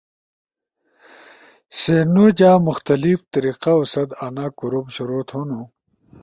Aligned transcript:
سی 1.79 1.95
نو 2.13 2.25
جا 2.37 2.51
مختلف 2.67 3.19
طریقاو 3.33 3.81
ست 3.93 4.09
آنا 4.25 4.45
کوروم 4.57 4.85
شروع 4.95 5.23
تھونو۔ 5.29 5.61